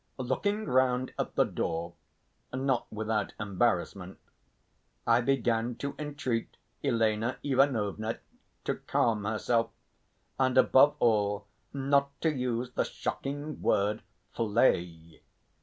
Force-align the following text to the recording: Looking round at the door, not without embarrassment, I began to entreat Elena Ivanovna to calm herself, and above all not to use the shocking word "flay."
Looking 0.17 0.65
round 0.65 1.13
at 1.19 1.35
the 1.35 1.43
door, 1.43 1.93
not 2.51 2.91
without 2.91 3.33
embarrassment, 3.39 4.17
I 5.05 5.21
began 5.21 5.75
to 5.75 5.93
entreat 5.99 6.57
Elena 6.83 7.37
Ivanovna 7.43 8.17
to 8.63 8.75
calm 8.77 9.25
herself, 9.25 9.69
and 10.39 10.57
above 10.57 10.95
all 10.97 11.45
not 11.71 12.19
to 12.21 12.33
use 12.33 12.71
the 12.71 12.83
shocking 12.83 13.61
word 13.61 14.01
"flay." 14.33 15.21